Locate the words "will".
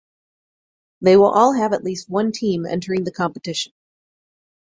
1.15-1.29